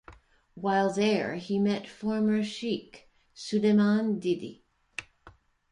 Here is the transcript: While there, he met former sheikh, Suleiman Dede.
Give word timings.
While 0.55 0.91
there, 0.91 1.35
he 1.35 1.59
met 1.59 1.87
former 1.87 2.43
sheikh, 2.43 3.07
Suleiman 3.35 4.17
Dede. 4.17 4.63